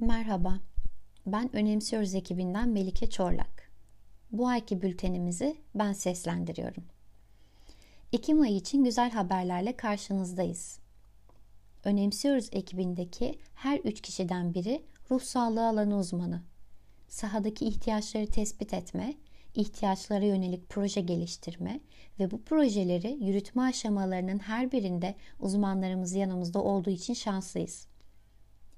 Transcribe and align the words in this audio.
Merhaba, 0.00 0.60
ben 1.26 1.56
Önemsiyoruz 1.56 2.14
ekibinden 2.14 2.68
Melike 2.68 3.10
Çorlak. 3.10 3.70
Bu 4.32 4.48
ayki 4.48 4.82
bültenimizi 4.82 5.56
ben 5.74 5.92
seslendiriyorum. 5.92 6.84
Ekim 8.12 8.40
ayı 8.40 8.56
için 8.56 8.84
güzel 8.84 9.10
haberlerle 9.10 9.76
karşınızdayız. 9.76 10.78
Önemsiyoruz 11.84 12.48
ekibindeki 12.52 13.38
her 13.54 13.78
üç 13.78 14.00
kişiden 14.00 14.54
biri 14.54 14.82
ruh 15.10 15.20
sağlığı 15.20 15.66
alanı 15.66 15.98
uzmanı. 15.98 16.42
Sahadaki 17.08 17.64
ihtiyaçları 17.64 18.26
tespit 18.26 18.74
etme, 18.74 19.14
ihtiyaçlara 19.54 20.24
yönelik 20.24 20.68
proje 20.68 21.00
geliştirme 21.00 21.80
ve 22.18 22.30
bu 22.30 22.42
projeleri 22.42 23.24
yürütme 23.24 23.62
aşamalarının 23.62 24.38
her 24.38 24.72
birinde 24.72 25.14
uzmanlarımız 25.40 26.14
yanımızda 26.14 26.62
olduğu 26.62 26.90
için 26.90 27.14
şanslıyız. 27.14 27.93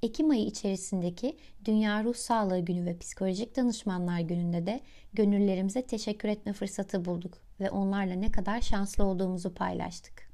Ekim 0.02 0.30
ayı 0.30 0.46
içerisindeki 0.46 1.36
Dünya 1.64 2.04
Ruh 2.04 2.14
Sağlığı 2.14 2.60
Günü 2.60 2.84
ve 2.84 2.98
Psikolojik 2.98 3.56
Danışmanlar 3.56 4.20
Günü'nde 4.20 4.66
de 4.66 4.80
gönüllerimize 5.12 5.86
teşekkür 5.86 6.28
etme 6.28 6.52
fırsatı 6.52 7.04
bulduk 7.04 7.38
ve 7.60 7.70
onlarla 7.70 8.14
ne 8.14 8.32
kadar 8.32 8.60
şanslı 8.60 9.04
olduğumuzu 9.04 9.54
paylaştık. 9.54 10.30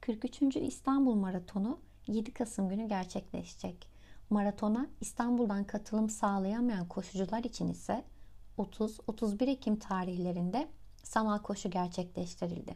43. 0.00 0.56
İstanbul 0.56 1.14
Maratonu 1.14 1.80
7 2.06 2.32
Kasım 2.32 2.68
günü 2.68 2.88
gerçekleşecek. 2.88 3.88
Maratona 4.30 4.86
İstanbul'dan 5.00 5.64
katılım 5.64 6.08
sağlayamayan 6.08 6.88
koşucular 6.88 7.44
için 7.44 7.68
ise 7.68 8.04
30-31 8.58 9.50
Ekim 9.50 9.78
tarihlerinde 9.78 10.68
sanal 11.02 11.38
koşu 11.38 11.70
gerçekleştirildi. 11.70 12.74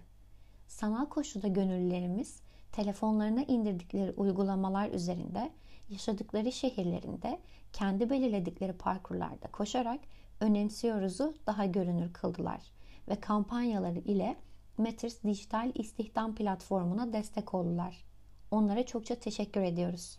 Sanal 0.68 1.06
koşuda 1.06 1.48
gönüllülerimiz 1.48 2.40
telefonlarına 2.72 3.42
indirdikleri 3.42 4.12
uygulamalar 4.16 4.90
üzerinde 4.90 5.50
yaşadıkları 5.88 6.52
şehirlerinde 6.52 7.38
kendi 7.72 8.10
belirledikleri 8.10 8.72
parkurlarda 8.72 9.48
koşarak 9.52 10.00
önemsiyoruzu 10.40 11.34
daha 11.46 11.64
görünür 11.64 12.12
kıldılar 12.12 12.60
ve 13.08 13.20
kampanyaları 13.20 13.98
ile 13.98 14.36
Matters 14.78 15.22
dijital 15.24 15.72
istihdam 15.74 16.34
platformuna 16.34 17.12
destek 17.12 17.54
oldular. 17.54 18.04
Onlara 18.50 18.86
çokça 18.86 19.14
teşekkür 19.14 19.60
ediyoruz. 19.60 20.18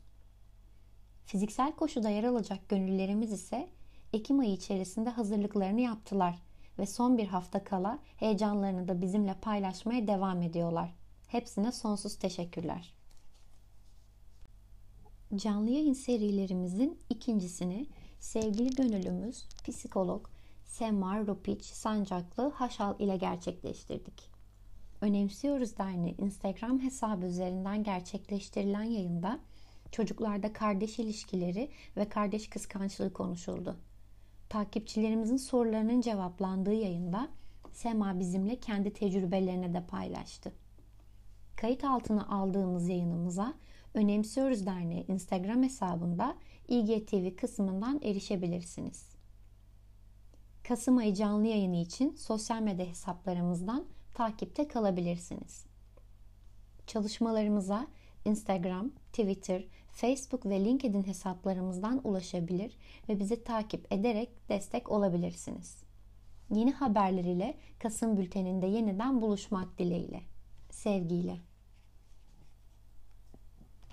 Fiziksel 1.26 1.72
koşuda 1.72 2.10
yer 2.10 2.24
alacak 2.24 2.70
gönüllerimiz 2.70 3.32
ise 3.32 3.70
Ekim 4.14 4.40
ayı 4.40 4.52
içerisinde 4.52 5.10
hazırlıklarını 5.10 5.82
yaptılar 5.82 6.36
ve 6.80 6.86
son 6.86 7.18
bir 7.18 7.28
hafta 7.28 7.64
kala 7.64 8.00
heyecanlarını 8.18 8.88
da 8.88 9.02
bizimle 9.02 9.34
paylaşmaya 9.34 10.08
devam 10.08 10.42
ediyorlar. 10.42 11.03
Hepsine 11.34 11.72
sonsuz 11.72 12.16
teşekkürler. 12.16 12.94
Canlı 15.36 15.70
yayın 15.70 15.94
serilerimizin 15.94 17.00
ikincisini 17.10 17.88
sevgili 18.20 18.76
gönüllümüz 18.76 19.48
psikolog 19.68 20.28
Semar 20.66 21.28
Rupiç 21.28 21.64
Sancaklı 21.66 22.50
Haşal 22.50 23.00
ile 23.00 23.18
gerçekleştirdik. 23.18 24.32
Önemsiyoruz 25.02 25.78
Derneği 25.78 26.18
Instagram 26.18 26.80
hesabı 26.80 27.26
üzerinden 27.26 27.84
gerçekleştirilen 27.84 28.84
yayında 28.84 29.40
çocuklarda 29.92 30.54
kardeş 30.54 31.00
ilişkileri 31.00 31.72
ve 31.98 32.10
kardeş 32.10 32.50
kıskançlığı 32.50 33.14
konuşuldu. 33.14 33.78
Takipçilerimizin 34.50 35.38
sorularının 35.38 36.02
cevaplandığı 36.02 36.74
yayında 36.74 37.30
Sema 37.72 38.20
bizimle 38.20 38.60
kendi 38.60 38.94
tecrübelerine 38.94 39.74
de 39.74 39.86
paylaştı. 39.88 40.63
Kayıt 41.64 41.84
altına 41.84 42.28
aldığımız 42.28 42.90
yayınımıza 42.90 43.54
Önemsiyoruz 43.94 44.66
Derneği 44.66 45.06
Instagram 45.08 45.64
hesabında 45.64 46.36
İGTV 46.68 47.36
kısmından 47.36 48.02
erişebilirsiniz. 48.04 49.10
Kasım 50.68 50.98
ayı 50.98 51.14
canlı 51.14 51.48
yayını 51.48 51.76
için 51.76 52.16
sosyal 52.16 52.62
medya 52.62 52.86
hesaplarımızdan 52.86 53.86
takipte 54.14 54.68
kalabilirsiniz. 54.68 55.66
Çalışmalarımıza 56.88 57.88
Instagram, 58.26 58.90
Twitter, 58.90 59.64
Facebook 59.92 60.46
ve 60.46 60.66
LinkedIn 60.66 61.04
hesaplarımızdan 61.04 62.02
ulaşabilir 62.04 62.78
ve 63.10 63.20
bizi 63.20 63.44
takip 63.44 63.94
ederek 63.94 64.50
destek 64.50 64.92
olabilirsiniz. 64.92 65.84
Yeni 66.50 66.72
haberler 66.72 67.24
ile 67.24 67.58
Kasım 67.80 68.18
bülteninde 68.18 68.68
yeniden 68.68 69.22
buluşmak 69.22 69.80
dileğiyle. 69.80 70.22
Sevgiyle. 70.70 71.53